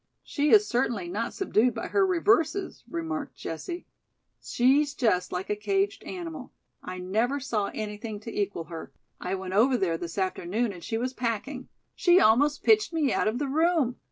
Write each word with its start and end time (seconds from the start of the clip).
"She 0.23 0.49
is 0.49 0.67
certainly 0.67 1.07
not 1.09 1.31
subdued 1.31 1.75
by 1.75 1.89
her 1.89 2.03
reverses," 2.03 2.83
remarked 2.89 3.35
Jessie. 3.35 3.85
"She's 4.41 4.95
just 4.95 5.31
like 5.31 5.47
a 5.51 5.55
caged 5.55 6.03
animal. 6.05 6.51
I 6.81 6.97
never 6.97 7.39
saw 7.39 7.67
anything 7.75 8.19
to 8.21 8.33
equal 8.35 8.63
her. 8.63 8.91
I 9.19 9.35
went 9.35 9.53
over 9.53 9.77
there 9.77 9.99
this 9.99 10.17
afternoon 10.17 10.73
and 10.73 10.83
she 10.83 10.97
was 10.97 11.13
packing. 11.13 11.69
She 11.93 12.19
almost 12.19 12.63
pitched 12.63 12.91
me 12.91 13.13
out 13.13 13.27
of 13.27 13.37
the 13.37 13.45
room. 13.47 13.97